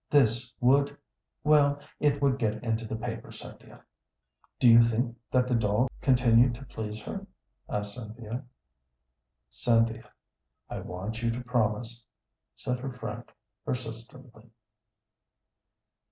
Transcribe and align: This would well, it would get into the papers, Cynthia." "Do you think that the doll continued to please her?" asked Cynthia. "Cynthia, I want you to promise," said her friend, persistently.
This 0.09 0.51
would 0.59 0.97
well, 1.43 1.79
it 1.99 2.23
would 2.23 2.39
get 2.39 2.63
into 2.63 2.85
the 2.87 2.95
papers, 2.95 3.39
Cynthia." 3.39 3.83
"Do 4.59 4.67
you 4.67 4.81
think 4.81 5.15
that 5.31 5.47
the 5.47 5.53
doll 5.53 5.89
continued 6.01 6.55
to 6.55 6.65
please 6.65 6.99
her?" 7.03 7.27
asked 7.69 7.93
Cynthia. 7.93 8.43
"Cynthia, 9.51 10.11
I 10.71 10.79
want 10.79 11.21
you 11.21 11.29
to 11.29 11.43
promise," 11.43 12.03
said 12.55 12.79
her 12.79 12.91
friend, 12.93 13.23
persistently. 13.63 14.49